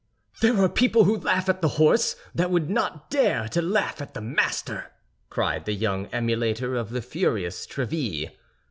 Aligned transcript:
"There 0.41 0.57
are 0.59 0.67
people 0.67 1.03
who 1.03 1.17
laugh 1.17 1.47
at 1.47 1.61
the 1.61 1.67
horse 1.77 2.15
that 2.33 2.49
would 2.49 2.71
not 2.71 3.11
dare 3.11 3.47
to 3.49 3.61
laugh 3.61 4.01
at 4.01 4.15
the 4.15 4.19
master," 4.21 4.93
cried 5.29 5.65
the 5.65 5.73
young 5.75 6.07
emulator 6.07 6.73
of 6.75 6.89
the 6.89 7.03
furious 7.03 7.67
Tréville. 7.67 8.31